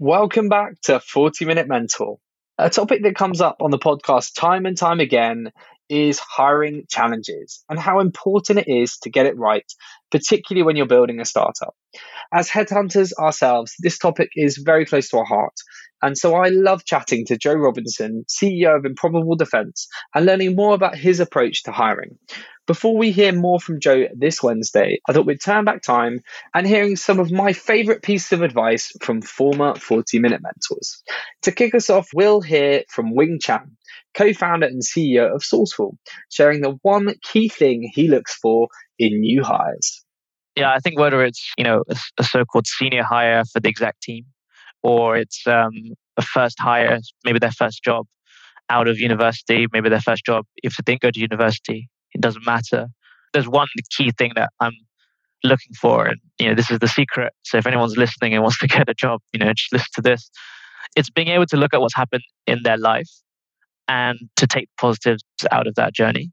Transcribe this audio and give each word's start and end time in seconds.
Welcome 0.00 0.48
back 0.48 0.80
to 0.82 1.00
40 1.00 1.44
Minute 1.44 1.66
Mentor. 1.66 2.18
A 2.56 2.70
topic 2.70 3.02
that 3.02 3.16
comes 3.16 3.40
up 3.40 3.56
on 3.60 3.72
the 3.72 3.80
podcast 3.80 4.36
time 4.38 4.64
and 4.64 4.78
time 4.78 5.00
again 5.00 5.50
is 5.88 6.20
hiring 6.20 6.84
challenges 6.88 7.64
and 7.68 7.80
how 7.80 7.98
important 7.98 8.60
it 8.60 8.68
is 8.68 8.98
to 8.98 9.10
get 9.10 9.26
it 9.26 9.36
right, 9.36 9.64
particularly 10.12 10.62
when 10.62 10.76
you're 10.76 10.86
building 10.86 11.18
a 11.18 11.24
startup. 11.24 11.74
As 12.32 12.48
headhunters 12.48 13.12
ourselves, 13.18 13.74
this 13.80 13.98
topic 13.98 14.28
is 14.36 14.58
very 14.58 14.86
close 14.86 15.08
to 15.08 15.18
our 15.18 15.24
heart. 15.24 15.54
And 16.00 16.16
so 16.16 16.36
I 16.36 16.50
love 16.50 16.84
chatting 16.84 17.26
to 17.26 17.36
Joe 17.36 17.54
Robinson, 17.54 18.24
CEO 18.28 18.76
of 18.76 18.84
Improbable 18.84 19.34
Defense, 19.34 19.88
and 20.14 20.26
learning 20.26 20.54
more 20.54 20.74
about 20.74 20.96
his 20.96 21.18
approach 21.18 21.64
to 21.64 21.72
hiring. 21.72 22.18
Before 22.68 22.98
we 22.98 23.12
hear 23.12 23.32
more 23.32 23.58
from 23.58 23.80
Joe 23.80 24.08
this 24.14 24.42
Wednesday, 24.42 25.00
I 25.08 25.14
thought 25.14 25.24
we'd 25.24 25.40
turn 25.40 25.64
back 25.64 25.80
time 25.80 26.20
and 26.52 26.66
hearing 26.66 26.96
some 26.96 27.18
of 27.18 27.32
my 27.32 27.54
favorite 27.54 28.02
pieces 28.02 28.30
of 28.32 28.42
advice 28.42 28.92
from 29.00 29.22
former 29.22 29.74
40 29.74 30.18
Minute 30.18 30.42
mentors. 30.42 31.02
To 31.44 31.52
kick 31.52 31.74
us 31.74 31.88
off, 31.88 32.10
we'll 32.12 32.42
hear 32.42 32.82
from 32.90 33.14
Wing 33.14 33.38
Chan, 33.40 33.74
co 34.14 34.34
founder 34.34 34.66
and 34.66 34.82
CEO 34.82 35.34
of 35.34 35.40
Sourceful, 35.40 35.96
sharing 36.30 36.60
the 36.60 36.78
one 36.82 37.14
key 37.22 37.48
thing 37.48 37.90
he 37.90 38.06
looks 38.06 38.34
for 38.34 38.68
in 38.98 39.18
new 39.18 39.42
hires. 39.42 40.04
Yeah, 40.54 40.70
I 40.70 40.78
think 40.80 40.98
whether 40.98 41.24
it's 41.24 41.50
you 41.56 41.64
know 41.64 41.84
a, 41.88 41.96
a 42.18 42.24
so-called 42.24 42.66
senior 42.66 43.02
hire 43.02 43.44
for 43.50 43.60
the 43.60 43.70
exact 43.70 44.02
team, 44.02 44.26
or 44.82 45.16
it's 45.16 45.46
um, 45.46 45.72
a 46.18 46.22
first 46.22 46.60
hire, 46.60 47.00
maybe 47.24 47.38
their 47.38 47.50
first 47.50 47.82
job 47.82 48.06
out 48.68 48.88
of 48.88 48.98
university, 48.98 49.66
maybe 49.72 49.88
their 49.88 50.02
first 50.02 50.26
job 50.26 50.44
if 50.62 50.76
they 50.76 50.92
didn't 50.92 51.00
go 51.00 51.10
to 51.10 51.18
university, 51.18 51.88
it 52.14 52.20
doesn't 52.20 52.44
matter. 52.44 52.88
There's 53.32 53.48
one 53.48 53.68
key 53.96 54.10
thing 54.12 54.32
that 54.36 54.50
I'm 54.60 54.72
looking 55.44 55.74
for, 55.80 56.06
and 56.06 56.18
you 56.38 56.48
know 56.48 56.54
this 56.54 56.70
is 56.70 56.78
the 56.78 56.88
secret. 56.88 57.32
So 57.44 57.58
if 57.58 57.66
anyone's 57.66 57.96
listening 57.96 58.34
and 58.34 58.42
wants 58.42 58.58
to 58.58 58.66
get 58.68 58.88
a 58.88 58.94
job, 58.94 59.20
you 59.32 59.38
know, 59.38 59.52
just 59.52 59.72
listen 59.72 59.88
to 59.96 60.02
this. 60.02 60.30
It's 60.96 61.10
being 61.10 61.28
able 61.28 61.46
to 61.46 61.56
look 61.56 61.74
at 61.74 61.80
what's 61.80 61.94
happened 61.94 62.22
in 62.46 62.62
their 62.62 62.78
life 62.78 63.10
and 63.88 64.18
to 64.36 64.46
take 64.46 64.68
positives 64.80 65.22
out 65.50 65.66
of 65.66 65.74
that 65.76 65.94
journey. 65.94 66.30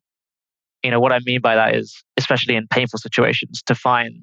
You 0.84 0.92
know, 0.92 1.00
what 1.00 1.12
I 1.12 1.20
mean 1.26 1.42
by 1.42 1.56
that 1.56 1.76
is, 1.76 2.03
especially 2.18 2.56
in 2.56 2.68
painful 2.68 3.00
situations, 3.00 3.62
to 3.66 3.76
find 3.76 4.22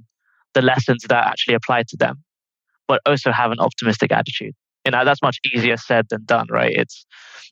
the 0.55 0.62
lessons 0.62 1.05
that 1.08 1.27
actually 1.27 1.55
apply 1.55 1.84
to 1.89 1.97
them, 1.97 2.23
but 2.89 3.00
also 3.06 3.33
have 3.33 3.50
an 3.50 3.58
optimistic 3.58 4.12
attitude. 4.12 4.55
You 4.84 4.92
know, 4.92 5.05
that's 5.05 5.23
much 5.23 5.39
easier 5.55 5.77
said 5.77 6.06
than 6.11 6.25
done, 6.25 6.47
right? 6.50 6.73
It's 6.75 7.06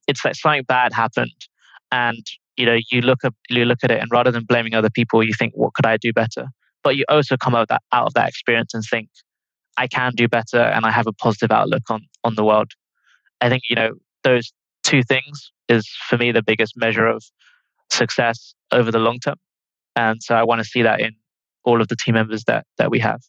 it's 0.06 0.24
like 0.24 0.34
something 0.34 0.64
bad 0.66 0.92
happened 0.92 1.32
and 1.92 2.26
you 2.60 2.66
know 2.66 2.78
you 2.90 3.00
look 3.00 3.24
at 3.24 3.32
you 3.48 3.64
look 3.64 3.78
at 3.82 3.90
it 3.90 4.00
and 4.00 4.10
rather 4.12 4.30
than 4.30 4.44
blaming 4.44 4.74
other 4.74 4.90
people, 4.90 5.24
you 5.24 5.32
think, 5.32 5.54
what 5.56 5.74
could 5.74 5.86
I 5.86 5.96
do 5.96 6.12
better? 6.12 6.48
But 6.84 6.96
you 6.96 7.04
also 7.08 7.36
come 7.36 7.54
out 7.54 7.62
of 7.62 7.68
that 7.68 7.82
out 7.92 8.06
of 8.06 8.14
that 8.14 8.28
experience 8.28 8.74
and 8.74 8.84
think, 8.84 9.08
I 9.76 9.86
can 9.86 10.12
do 10.14 10.28
better 10.28 10.60
and 10.60 10.84
I 10.84 10.90
have 10.90 11.06
a 11.06 11.12
positive 11.12 11.50
outlook 11.50 11.84
on 11.88 12.02
on 12.22 12.34
the 12.34 12.44
world. 12.44 12.72
I 13.40 13.48
think, 13.48 13.62
you 13.70 13.76
know, 13.76 13.92
those 14.24 14.52
two 14.82 15.02
things 15.02 15.52
is 15.68 15.88
for 16.08 16.18
me 16.18 16.32
the 16.32 16.42
biggest 16.42 16.74
measure 16.76 17.06
of 17.06 17.24
success 17.90 18.54
over 18.72 18.90
the 18.90 18.98
long 18.98 19.18
term. 19.18 19.36
And 19.96 20.22
so 20.22 20.34
I 20.34 20.44
want 20.44 20.60
to 20.60 20.64
see 20.64 20.82
that 20.82 21.00
in 21.00 21.12
all 21.64 21.80
of 21.80 21.88
the 21.88 21.96
team 21.96 22.14
members 22.14 22.44
that 22.44 22.66
that 22.78 22.90
we 22.90 22.98
have. 23.00 23.20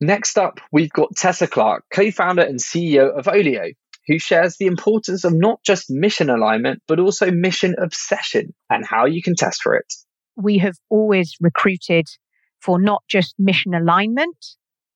Next 0.00 0.36
up, 0.36 0.60
we've 0.72 0.90
got 0.90 1.14
Tessa 1.16 1.46
Clarke, 1.46 1.84
co-founder 1.94 2.42
and 2.42 2.58
CEO 2.58 3.16
of 3.16 3.28
Olio, 3.28 3.70
who 4.06 4.18
shares 4.18 4.56
the 4.58 4.66
importance 4.66 5.24
of 5.24 5.32
not 5.32 5.62
just 5.64 5.86
mission 5.88 6.28
alignment, 6.28 6.82
but 6.88 6.98
also 6.98 7.30
mission 7.30 7.74
obsession 7.80 8.52
and 8.68 8.84
how 8.86 9.06
you 9.06 9.22
can 9.22 9.34
test 9.34 9.62
for 9.62 9.74
it. 9.74 9.92
We 10.36 10.58
have 10.58 10.76
always 10.88 11.34
recruited 11.40 12.06
for 12.60 12.80
not 12.80 13.02
just 13.08 13.34
mission 13.38 13.74
alignment, 13.74 14.36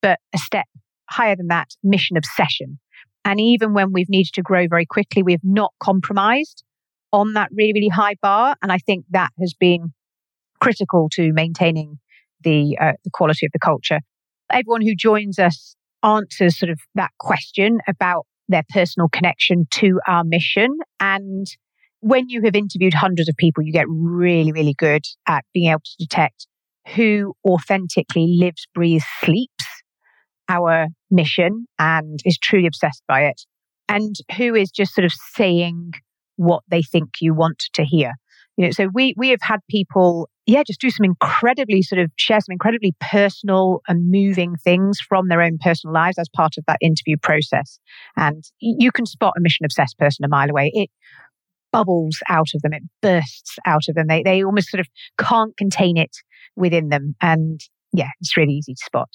but 0.03 0.19
a 0.35 0.39
step 0.39 0.67
higher 1.09 1.37
than 1.37 1.49
that, 1.49 1.69
mission 1.83 2.17
obsession. 2.17 2.79
And 3.25 3.41
even 3.41 3.75
when 3.75 3.93
we've 3.93 4.09
needed 4.09 4.33
to 4.35 4.43
grow 4.43 4.67
very 4.69 4.87
quickly, 4.87 5.23
we 5.23 5.33
have 5.33 5.45
not 5.45 5.73
compromised 5.81 6.63
on 7.13 7.35
that 7.35 7.49
really, 7.53 7.73
really 7.73 7.89
high 7.89 8.15
bar. 8.23 8.57
And 8.63 8.71
I 8.71 8.79
think 8.79 9.05
that 9.11 9.31
has 9.41 9.53
been 9.59 9.93
critical 10.61 11.09
to 11.13 11.33
maintaining 11.33 11.99
the, 12.43 12.79
uh, 12.81 12.93
the 13.05 13.11
quality 13.13 13.47
of 13.47 13.53
the 13.53 13.59
culture. 13.59 14.01
Everyone 14.51 14.83
who 14.83 14.95
joins 14.95 15.39
us 15.39 15.75
answers 16.03 16.59
sort 16.59 16.71
of 16.71 16.79
that 16.95 17.11
question 17.19 17.79
about 17.89 18.27
their 18.49 18.65
personal 18.71 19.09
connection 19.09 19.67
to 19.73 20.01
our 20.07 20.25
mission. 20.25 20.79
And 21.01 21.47
when 22.01 22.29
you 22.29 22.43
have 22.43 22.55
interviewed 22.55 22.95
hundreds 22.95 23.29
of 23.29 23.37
people, 23.37 23.63
you 23.63 23.73
get 23.73 23.87
really, 23.89 24.53
really 24.53 24.75
good 24.75 25.03
at 25.27 25.45
being 25.53 25.71
able 25.71 25.81
to 25.81 25.97
detect 25.99 26.47
who 26.95 27.35
authentically 27.45 28.37
lives, 28.39 28.67
breathes, 28.75 29.05
sleeps 29.21 29.65
our 30.49 30.87
mission 31.11 31.67
and 31.79 32.21
is 32.25 32.39
truly 32.39 32.67
obsessed 32.67 33.03
by 33.09 33.25
it, 33.25 33.43
and 33.89 34.15
who 34.37 34.55
is 34.55 34.71
just 34.71 34.95
sort 34.95 35.05
of 35.05 35.13
saying 35.35 35.93
what 36.37 36.63
they 36.69 36.83
think 36.83 37.11
you 37.21 37.35
want 37.35 37.65
to 37.75 37.85
hear. 37.85 38.13
You 38.57 38.67
know, 38.67 38.71
so 38.71 38.89
we 38.93 39.15
we 39.17 39.31
have 39.31 39.43
had 39.43 39.61
people, 39.69 40.29
yeah, 40.47 40.63
just 40.65 40.81
do 40.81 40.91
some 40.91 41.05
incredibly 41.05 41.83
sort 41.83 42.01
of 42.01 42.11
share 42.17 42.41
some 42.41 42.53
incredibly 42.53 42.95
personal 43.01 43.83
and 43.89 44.11
moving 44.11 44.55
things 44.57 45.01
from 45.01 45.29
their 45.29 45.43
own 45.43 45.59
personal 45.59 45.93
lives 45.93 46.19
as 46.19 46.29
part 46.29 46.55
of 46.57 46.65
that 46.67 46.79
interview 46.81 47.17
process. 47.21 47.81
And 48.17 48.45
you 48.61 48.93
can 48.93 49.07
spot 49.07 49.35
a 49.37 49.41
mission 49.41 49.65
obsessed 49.65 49.99
person 49.99 50.25
a 50.25 50.29
mile 50.29 50.49
away. 50.49 50.71
It 50.73 50.91
bubbles 51.73 52.19
out 52.29 52.49
of 52.55 52.63
them, 52.63 52.73
it 52.73 52.85
bursts 53.03 53.57
out 53.67 53.89
of 53.89 53.97
them. 53.97 54.07
They 54.07 54.23
they 54.23 54.45
almost 54.45 54.71
sort 54.71 54.81
of 54.81 54.87
can't 55.19 55.57
contain 55.57 55.97
it 55.97 56.17
within 56.55 56.91
them. 56.91 57.17
And 57.21 57.61
yeah, 57.93 58.09
it's 58.21 58.37
really 58.37 58.55
easy 58.55 58.75
to 58.75 58.85
spot. 58.85 59.09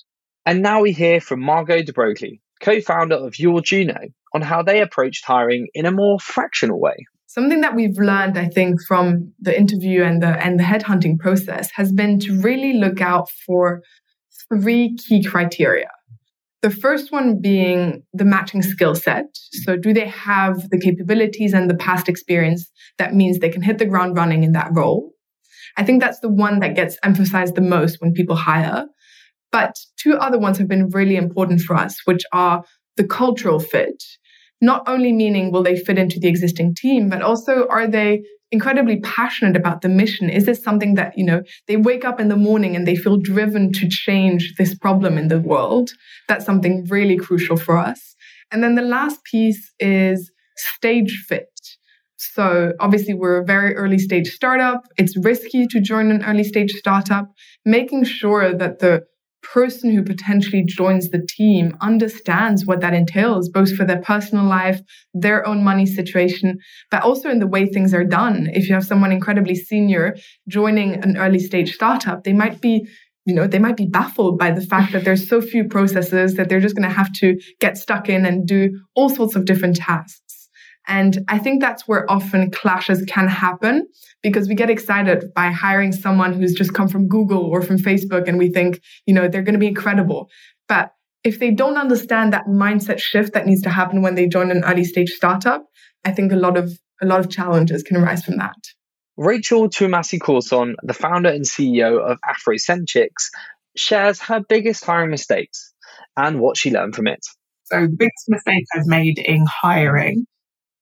And 0.46 0.62
now 0.62 0.82
we 0.82 0.92
hear 0.92 1.22
from 1.22 1.40
Margot 1.40 1.84
de 1.84 1.94
Broglie, 1.94 2.42
co-founder 2.62 3.16
of 3.16 3.40
Your 3.40 3.62
Juno, 3.62 4.00
on 4.34 4.42
how 4.42 4.64
they 4.64 4.82
approached 4.82 5.24
hiring 5.24 5.68
in 5.74 5.86
a 5.86 5.92
more 5.92 6.20
fractional 6.20 6.80
way. 6.80 7.06
Something 7.34 7.62
that 7.62 7.78
we've 7.78 7.98
learned, 7.98 8.38
I 8.38 8.50
think, 8.50 8.82
from 8.86 9.32
the 9.40 9.58
interview 9.58 10.04
and 10.04 10.22
the 10.22 10.32
and 10.46 10.60
the 10.60 10.66
headhunting 10.66 11.18
process 11.18 11.70
has 11.76 11.90
been 11.94 12.20
to 12.20 12.42
really 12.42 12.74
look 12.74 13.00
out 13.00 13.30
for 13.46 13.84
three 14.50 14.98
key 14.98 15.24
criteria. 15.24 15.90
The 16.62 16.70
first 16.70 17.14
one 17.14 17.40
being 17.40 18.04
the 18.12 18.26
matching 18.26 18.62
skill 18.62 18.96
set. 18.96 19.28
So 19.64 19.78
do 19.78 19.94
they 19.94 20.08
have 20.08 20.70
the 20.72 20.78
capabilities 20.78 21.54
and 21.54 21.70
the 21.70 21.78
past 21.78 22.10
experience 22.10 22.70
that 22.98 23.16
means 23.16 23.40
they 23.40 23.48
can 23.48 23.62
hit 23.62 23.78
the 23.78 23.86
ground 23.86 24.18
running 24.18 24.44
in 24.44 24.52
that 24.52 24.72
role? 24.74 25.14
I 25.78 25.86
think 25.86 26.02
that's 26.02 26.20
the 26.20 26.28
one 26.28 26.60
that 26.60 26.76
gets 26.76 26.98
emphasized 27.02 27.56
the 27.56 27.62
most 27.62 28.02
when 28.02 28.12
people 28.12 28.36
hire. 28.36 28.88
But 29.54 29.78
two 29.96 30.16
other 30.16 30.38
ones 30.38 30.58
have 30.58 30.68
been 30.68 30.90
really 30.90 31.16
important 31.16 31.62
for 31.62 31.78
us, 31.78 32.02
which 32.04 32.24
are 32.34 32.66
the 32.98 33.08
cultural 33.08 33.62
fit. 33.62 34.04
Not 34.62 34.84
only 34.88 35.12
meaning 35.12 35.52
will 35.52 35.64
they 35.64 35.76
fit 35.76 35.98
into 35.98 36.20
the 36.20 36.28
existing 36.28 36.76
team, 36.76 37.10
but 37.10 37.22
also 37.22 37.68
are 37.68 37.88
they 37.88 38.24
incredibly 38.52 39.00
passionate 39.00 39.56
about 39.56 39.82
the 39.82 39.90
mission? 39.90 40.30
Is 40.30 40.46
this 40.46 40.64
something 40.64 40.96
that, 40.96 41.18
you 41.18 41.26
know, 41.26 41.42
they 41.68 41.78
wake 41.78 42.06
up 42.06 42.20
in 42.20 42.28
the 42.28 42.36
morning 42.36 42.76
and 42.76 42.88
they 42.88 42.96
feel 42.96 43.18
driven 43.18 43.72
to 43.74 43.88
change 43.90 44.54
this 44.58 44.76
problem 44.76 45.18
in 45.18 45.30
the 45.30 45.40
world? 45.40 45.92
That's 46.28 46.46
something 46.46 46.86
really 46.90 47.18
crucial 47.18 47.58
for 47.58 47.78
us. 47.78 48.16
And 48.52 48.62
then 48.62 48.76
the 48.76 48.82
last 48.82 49.24
piece 49.24 49.72
is 49.80 50.32
stage 50.58 51.24
fit. 51.28 51.48
So 52.18 52.74
obviously 52.80 53.14
we're 53.16 53.38
a 53.38 53.46
very 53.46 53.76
early 53.76 53.98
stage 53.98 54.28
startup. 54.28 54.82
It's 54.98 55.18
risky 55.18 55.66
to 55.68 55.82
join 55.82 56.12
an 56.12 56.24
early 56.24 56.44
stage 56.44 56.72
startup, 56.74 57.32
making 57.66 58.04
sure 58.04 58.54
that 58.54 58.80
the 58.80 59.04
person 59.42 59.92
who 59.92 60.04
potentially 60.04 60.64
joins 60.64 61.10
the 61.10 61.26
team 61.28 61.76
understands 61.82 62.66
what 62.66 62.82
that 62.82 62.94
entails, 62.94 63.50
both 63.50 63.76
for 63.76 63.86
their 63.86 64.02
personal 64.02 64.46
life, 64.46 64.82
their 65.14 65.48
own 65.48 65.64
money 65.64 65.86
situation, 65.86 66.58
but 66.90 67.04
also 67.04 67.30
in 67.30 67.40
the 67.40 67.48
way 67.48 67.66
things 67.66 67.94
are 67.94 68.04
done. 68.04 68.50
If 68.54 68.68
you 68.68 68.76
have 68.76 68.86
someone 68.86 69.12
incredibly 69.12 69.56
senior 69.56 70.16
joining 70.48 70.96
an 70.96 71.18
early 71.18 71.40
stage 71.40 71.74
startup, 71.74 72.24
they 72.24 72.34
might 72.34 72.62
be 72.62 72.88
you 73.26 73.36
know, 73.36 73.46
they 73.46 73.60
might 73.60 73.78
be 73.78 73.86
baffled 73.86 74.40
by 74.40 74.50
the 74.50 74.62
fact 74.62 74.94
that 74.94 75.06
there's 75.06 75.30
so 75.30 75.42
few 75.42 75.66
processes 75.66 76.36
that 76.36 76.50
they're 76.50 76.60
just 76.60 76.76
going 76.76 76.90
to 76.90 76.96
have 76.96 77.14
to 77.14 77.40
get 77.60 77.78
stuck 77.78 78.10
in 78.10 78.26
and 78.26 78.48
do 78.48 78.80
all 78.96 79.10
sorts 79.10 79.36
of 79.36 79.46
different 79.46 79.76
tasks. 79.76 80.21
And 80.92 81.24
I 81.30 81.40
think 81.40 81.62
that's 81.62 81.88
where 81.88 82.10
often 82.12 82.52
clashes 82.52 83.02
can 83.08 83.30
happen 83.30 83.88
because 84.22 84.50
we 84.50 84.56
get 84.56 84.70
excited 84.70 85.34
by 85.34 85.48
hiring 85.50 85.94
someone 85.94 86.34
who's 86.34 86.54
just 86.54 86.74
come 86.74 86.90
from 86.90 87.08
Google 87.08 87.46
or 87.46 87.62
from 87.62 87.78
Facebook 87.78 88.28
and 88.28 88.38
we 88.38 88.50
think, 88.50 88.82
you 89.06 89.14
know, 89.14 89.30
they're 89.30 89.42
going 89.42 89.54
to 89.54 89.60
be 89.60 89.70
incredible. 89.70 90.30
But 90.68 90.92
if 91.24 91.40
they 91.40 91.52
don't 91.52 91.78
understand 91.78 92.34
that 92.34 92.48
mindset 92.48 93.00
shift 93.00 93.34
that 93.36 93.46
needs 93.46 93.62
to 93.62 93.70
happen 93.70 94.02
when 94.02 94.16
they 94.16 94.28
join 94.28 94.52
an 94.52 94.66
early 94.66 94.84
stage 94.84 95.12
startup, 95.12 95.66
I 96.04 96.12
think 96.12 96.34
a 96.34 96.36
lot 96.36 96.58
of 96.58 96.78
a 97.02 97.06
lot 97.06 97.22
of 97.22 97.30
challenges 97.30 97.84
can 97.84 97.96
arise 97.96 98.26
from 98.26 98.38
that. 98.40 98.58
Rachael 99.16 99.70
Twumasi 99.70 100.20
Corson, 100.20 100.76
the 100.84 100.94
founder 100.94 101.30
and 101.30 101.46
CEO 101.46 102.02
of 102.02 102.20
Afrocenchix, 102.30 103.30
shares 103.78 104.20
her 104.20 104.42
biggest 104.42 104.84
hiring 104.84 105.10
mistakes 105.10 105.74
and 106.18 106.42
what 106.42 106.58
she 106.58 106.70
learned 106.70 106.96
from 106.96 107.08
it. 107.08 107.26
So 107.64 107.84
the 107.84 107.96
biggest 107.98 108.26
mistake 108.28 108.66
I've 108.76 108.88
made 108.88 109.18
in 109.18 109.46
hiring 109.48 110.26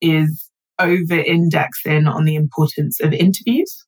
is 0.02 0.50
over 0.80 1.16
indexing 1.16 2.08
on 2.08 2.26
the 2.26 2.36
importance 2.36 3.00
of 3.02 3.14
interviews. 3.14 3.86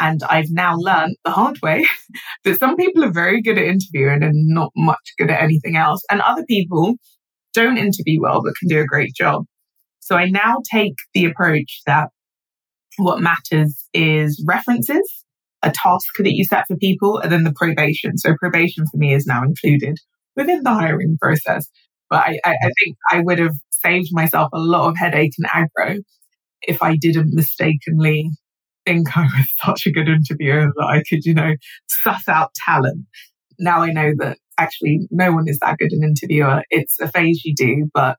And 0.00 0.22
I've 0.24 0.50
now 0.50 0.74
learned 0.76 1.16
the 1.24 1.30
hard 1.30 1.60
way 1.62 1.86
that 2.44 2.58
some 2.58 2.76
people 2.76 3.04
are 3.04 3.12
very 3.12 3.40
good 3.42 3.58
at 3.58 3.64
interviewing 3.64 4.22
and 4.22 4.48
not 4.48 4.72
much 4.76 5.12
good 5.18 5.30
at 5.30 5.42
anything 5.42 5.76
else. 5.76 6.02
And 6.10 6.20
other 6.20 6.44
people 6.44 6.96
don't 7.52 7.78
interview 7.78 8.20
well, 8.20 8.42
but 8.42 8.54
can 8.58 8.68
do 8.68 8.80
a 8.80 8.86
great 8.86 9.14
job. 9.14 9.44
So 10.00 10.16
I 10.16 10.26
now 10.28 10.56
take 10.70 10.94
the 11.14 11.24
approach 11.26 11.80
that 11.86 12.08
what 12.98 13.20
matters 13.20 13.88
is 13.94 14.42
references, 14.46 15.24
a 15.62 15.70
task 15.70 16.06
that 16.18 16.34
you 16.34 16.44
set 16.44 16.66
for 16.66 16.76
people, 16.76 17.18
and 17.18 17.32
then 17.32 17.44
the 17.44 17.52
probation. 17.52 18.18
So 18.18 18.34
probation 18.38 18.84
for 18.90 18.98
me 18.98 19.14
is 19.14 19.26
now 19.26 19.42
included 19.42 19.98
within 20.36 20.62
the 20.62 20.74
hiring 20.74 21.16
process. 21.20 21.68
But 22.14 22.28
I, 22.28 22.38
I, 22.44 22.50
I 22.50 22.70
think 22.78 22.96
I 23.10 23.20
would 23.22 23.40
have 23.40 23.56
saved 23.72 24.10
myself 24.12 24.50
a 24.52 24.60
lot 24.60 24.88
of 24.88 24.96
headache 24.96 25.32
and 25.36 25.68
aggro 25.68 25.98
if 26.62 26.80
I 26.80 26.94
didn't 26.94 27.34
mistakenly 27.34 28.30
think 28.86 29.16
I 29.16 29.22
was 29.22 29.48
such 29.64 29.86
a 29.86 29.90
good 29.90 30.08
interviewer 30.08 30.72
that 30.76 30.86
I 30.86 31.02
could, 31.02 31.24
you 31.24 31.34
know, 31.34 31.54
suss 32.04 32.28
out 32.28 32.54
talent. 32.54 33.06
Now 33.58 33.80
I 33.80 33.90
know 33.90 34.12
that 34.18 34.38
actually 34.58 35.08
no 35.10 35.32
one 35.32 35.48
is 35.48 35.58
that 35.58 35.78
good 35.78 35.90
an 35.90 36.04
interviewer. 36.04 36.62
It's 36.70 37.00
a 37.00 37.08
phase 37.08 37.44
you 37.44 37.52
do, 37.52 37.90
but 37.92 38.16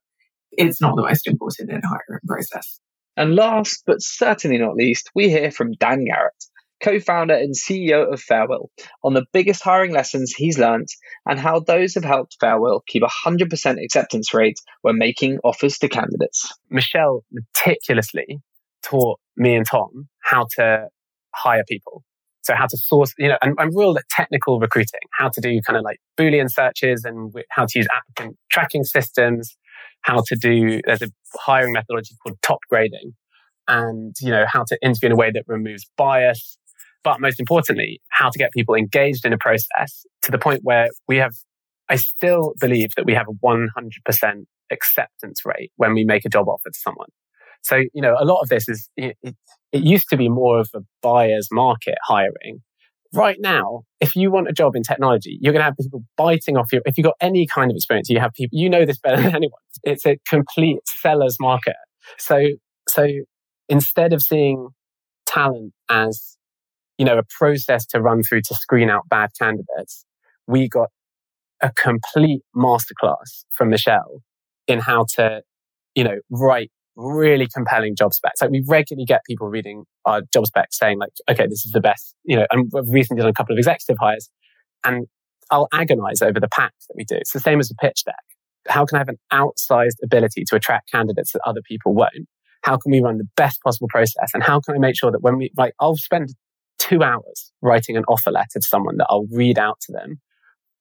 it's 0.51 0.81
not 0.81 0.97
the 0.97 1.03
most 1.03 1.25
important 1.25 1.71
in 1.71 1.79
hiring 1.81 2.19
process. 2.27 2.81
And 3.15 3.33
last 3.33 3.83
but 3.87 4.01
certainly 4.01 4.57
not 4.57 4.75
least, 4.75 5.09
we 5.15 5.29
hear 5.29 5.51
from 5.51 5.71
Dan 5.79 6.03
Garrett, 6.03 6.33
co 6.83 6.99
founder 6.99 7.33
and 7.33 7.53
CEO 7.55 8.11
of 8.11 8.21
Farewill, 8.21 8.67
on 9.03 9.13
the 9.13 9.25
biggest 9.33 9.63
hiring 9.63 9.93
lessons 9.93 10.33
he's 10.33 10.57
learned 10.57 10.87
and 11.25 11.39
how 11.39 11.59
those 11.59 11.95
have 11.95 12.03
helped 12.03 12.37
Farewill 12.41 12.81
keep 12.87 13.03
a 13.03 13.27
100% 13.27 13.83
acceptance 13.83 14.33
rate 14.33 14.59
when 14.81 14.97
making 14.97 15.39
offers 15.43 15.77
to 15.79 15.89
candidates. 15.89 16.51
Michelle 16.69 17.23
meticulously 17.31 18.39
taught 18.83 19.19
me 19.37 19.55
and 19.55 19.65
Tom 19.65 20.07
how 20.21 20.47
to 20.57 20.87
hire 21.33 21.63
people. 21.67 22.03
So 22.43 22.53
how 22.53 22.67
to 22.67 22.77
source, 22.77 23.11
you 23.17 23.27
know, 23.27 23.37
I'm, 23.41 23.55
I'm 23.57 23.75
real 23.75 23.97
at 23.97 24.07
technical 24.09 24.59
recruiting, 24.59 24.99
how 25.17 25.29
to 25.29 25.41
do 25.41 25.59
kind 25.65 25.77
of 25.77 25.83
like 25.83 25.99
Boolean 26.17 26.51
searches 26.51 27.03
and 27.03 27.33
how 27.49 27.65
to 27.65 27.79
use 27.79 27.87
applicant 27.91 28.37
tracking 28.51 28.83
systems, 28.83 29.57
how 30.01 30.21
to 30.27 30.35
do, 30.35 30.79
there's 30.85 31.01
a 31.01 31.09
hiring 31.39 31.73
methodology 31.73 32.13
called 32.21 32.37
top 32.43 32.59
grading 32.69 33.13
and, 33.67 34.15
you 34.21 34.29
know, 34.29 34.45
how 34.47 34.63
to 34.67 34.77
interview 34.83 35.07
in 35.07 35.13
a 35.13 35.15
way 35.15 35.31
that 35.31 35.43
removes 35.47 35.89
bias. 35.97 36.59
But 37.05 37.21
most 37.21 37.39
importantly, 37.39 38.01
how 38.09 38.31
to 38.31 38.37
get 38.37 38.51
people 38.51 38.73
engaged 38.73 39.25
in 39.25 39.31
a 39.31 39.37
process 39.37 40.05
to 40.23 40.31
the 40.31 40.39
point 40.39 40.61
where 40.63 40.89
we 41.07 41.17
have, 41.17 41.33
I 41.87 41.97
still 41.97 42.53
believe 42.59 42.89
that 42.97 43.05
we 43.05 43.13
have 43.13 43.27
a 43.29 43.45
100% 43.45 44.45
acceptance 44.71 45.41
rate 45.45 45.71
when 45.77 45.93
we 45.93 46.03
make 46.03 46.25
a 46.25 46.29
job 46.29 46.49
offer 46.49 46.71
to 46.71 46.79
someone. 46.79 47.09
So, 47.61 47.83
you 47.93 48.01
know, 48.01 48.15
a 48.19 48.25
lot 48.25 48.41
of 48.41 48.49
this 48.49 48.67
is, 48.67 48.89
it, 48.97 49.15
it, 49.23 49.35
used 49.71 50.09
to 50.09 50.17
be 50.17 50.29
more 50.29 50.59
of 50.59 50.69
a 50.73 50.79
buyer's 51.03 51.47
market 51.51 51.95
hiring. 52.07 52.63
Right 53.13 53.37
now, 53.39 53.83
if 53.99 54.15
you 54.15 54.31
want 54.31 54.47
a 54.47 54.53
job 54.53 54.75
in 54.75 54.81
technology, 54.81 55.37
you're 55.39 55.53
going 55.53 55.61
to 55.61 55.65
have 55.65 55.77
people 55.79 56.03
biting 56.17 56.57
off 56.57 56.73
your, 56.73 56.81
if 56.85 56.97
you've 56.97 57.05
got 57.05 57.17
any 57.21 57.45
kind 57.45 57.69
of 57.69 57.75
experience, 57.75 58.09
you 58.09 58.19
have 58.19 58.33
people, 58.33 58.57
you 58.57 58.67
know 58.67 58.83
this 58.83 58.97
better 58.97 59.21
than 59.21 59.35
anyone. 59.35 59.59
It's 59.83 60.07
a 60.07 60.17
complete 60.27 60.79
seller's 61.01 61.37
market. 61.39 61.75
So, 62.17 62.39
so 62.89 63.07
instead 63.69 64.11
of 64.11 64.23
seeing 64.23 64.69
talent 65.27 65.73
as, 65.87 66.35
you 66.97 67.05
know, 67.05 67.17
a 67.17 67.23
process 67.37 67.85
to 67.87 68.01
run 68.01 68.23
through 68.23 68.41
to 68.41 68.55
screen 68.55 68.89
out 68.89 69.07
bad 69.09 69.29
candidates, 69.39 70.05
we 70.47 70.69
got 70.69 70.89
a 71.61 71.71
complete 71.71 72.41
masterclass 72.55 73.45
from 73.53 73.69
Michelle 73.69 74.21
in 74.67 74.79
how 74.79 75.05
to, 75.15 75.41
you 75.95 76.03
know, 76.03 76.17
write 76.29 76.71
really 76.95 77.47
compelling 77.53 77.95
job 77.95 78.13
specs. 78.13 78.41
Like 78.41 78.51
we 78.51 78.63
regularly 78.67 79.05
get 79.05 79.21
people 79.27 79.47
reading 79.47 79.83
our 80.05 80.21
job 80.33 80.45
specs 80.47 80.77
saying 80.77 80.99
like, 80.99 81.11
okay, 81.29 81.45
this 81.45 81.65
is 81.65 81.71
the 81.71 81.81
best, 81.81 82.15
you 82.23 82.37
know, 82.37 82.45
and 82.51 82.69
we've 82.71 82.87
recently 82.87 83.21
done 83.21 83.29
a 83.29 83.33
couple 83.33 83.53
of 83.53 83.57
executive 83.57 83.97
hires 83.99 84.29
and 84.83 85.07
I'll 85.51 85.67
agonize 85.73 86.21
over 86.21 86.39
the 86.39 86.47
packs 86.47 86.87
that 86.87 86.95
we 86.95 87.03
do. 87.03 87.15
It's 87.15 87.33
the 87.33 87.39
same 87.39 87.59
as 87.59 87.69
a 87.69 87.75
pitch 87.75 88.03
deck. 88.05 88.15
How 88.67 88.85
can 88.85 88.95
I 88.95 88.99
have 88.99 89.09
an 89.09 89.19
outsized 89.31 89.97
ability 90.03 90.43
to 90.47 90.55
attract 90.55 90.91
candidates 90.91 91.33
that 91.33 91.41
other 91.45 91.61
people 91.67 91.93
won't? 91.93 92.27
How 92.63 92.77
can 92.77 92.91
we 92.91 92.99
run 92.99 93.17
the 93.17 93.27
best 93.35 93.61
possible 93.61 93.87
process? 93.89 94.31
And 94.33 94.41
how 94.41 94.59
can 94.59 94.75
I 94.75 94.79
make 94.79 94.97
sure 94.97 95.11
that 95.11 95.21
when 95.21 95.37
we, 95.37 95.51
like, 95.55 95.73
I'll 95.79 95.97
spend 95.97 96.29
two 96.87 97.03
hours 97.03 97.51
writing 97.61 97.97
an 97.97 98.03
offer 98.07 98.31
letter 98.31 98.59
to 98.59 98.61
someone 98.61 98.97
that 98.97 99.07
I'll 99.09 99.27
read 99.31 99.57
out 99.57 99.79
to 99.81 99.91
them 99.91 100.19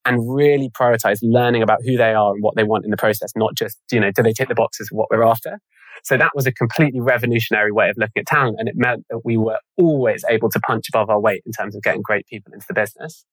and 0.04 0.34
really 0.34 0.70
prioritize 0.70 1.18
learning 1.22 1.62
about 1.62 1.80
who 1.84 1.96
they 1.96 2.12
are 2.12 2.32
and 2.34 2.42
what 2.42 2.56
they 2.56 2.64
want 2.64 2.84
in 2.84 2.90
the 2.90 2.96
process, 2.96 3.32
not 3.36 3.54
just, 3.54 3.78
you 3.90 4.00
know, 4.00 4.10
do 4.10 4.22
they 4.22 4.32
tick 4.32 4.48
the 4.48 4.54
boxes 4.54 4.88
of 4.92 4.96
what 4.96 5.08
we're 5.10 5.24
after? 5.24 5.58
So 6.02 6.18
that 6.18 6.32
was 6.34 6.46
a 6.46 6.52
completely 6.52 7.00
revolutionary 7.00 7.72
way 7.72 7.88
of 7.88 7.96
looking 7.96 8.20
at 8.20 8.26
talent. 8.26 8.56
And 8.58 8.68
it 8.68 8.74
meant 8.76 9.06
that 9.08 9.20
we 9.24 9.38
were 9.38 9.58
always 9.78 10.24
able 10.28 10.50
to 10.50 10.60
punch 10.60 10.88
above 10.88 11.08
our 11.08 11.20
weight 11.20 11.42
in 11.46 11.52
terms 11.52 11.74
of 11.74 11.82
getting 11.82 12.02
great 12.02 12.26
people 12.26 12.52
into 12.52 12.66
the 12.66 12.74
business. 12.74 13.24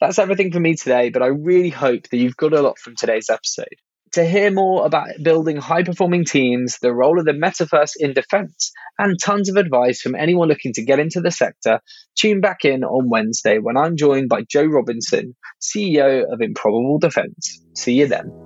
That's 0.00 0.18
everything 0.18 0.52
for 0.52 0.60
me 0.60 0.76
today, 0.76 1.10
but 1.10 1.22
I 1.22 1.26
really 1.26 1.70
hope 1.70 2.08
that 2.10 2.16
you've 2.16 2.36
got 2.36 2.52
a 2.52 2.62
lot 2.62 2.78
from 2.78 2.96
today's 2.96 3.30
episode. 3.30 3.74
To 4.14 4.24
hear 4.24 4.50
more 4.50 4.84
about 4.84 5.10
building 5.22 5.56
high 5.56 5.84
performing 5.84 6.24
teams, 6.24 6.78
the 6.82 6.92
role 6.92 7.20
of 7.20 7.26
the 7.26 7.32
metaverse 7.32 7.92
in 7.96 8.12
defense, 8.12 8.72
and 8.98 9.16
tons 9.22 9.48
of 9.48 9.56
advice 9.56 10.00
from 10.00 10.16
anyone 10.16 10.48
looking 10.48 10.72
to 10.72 10.84
get 10.84 10.98
into 10.98 11.20
the 11.20 11.30
sector, 11.30 11.80
tune 12.16 12.40
back 12.40 12.64
in 12.64 12.82
on 12.82 13.08
Wednesday 13.08 13.58
when 13.58 13.76
I'm 13.76 13.96
joined 13.96 14.28
by 14.28 14.42
Joe 14.42 14.66
Robinson, 14.66 15.36
CEO 15.60 16.24
of 16.28 16.40
Improbable 16.40 16.98
Defense. 16.98 17.62
See 17.76 17.94
you 17.94 18.08
then. 18.08 18.39